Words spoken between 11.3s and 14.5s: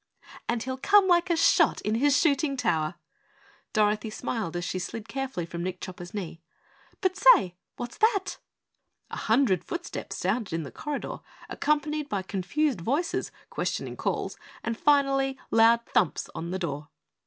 accompanied by confused voices, questioning calls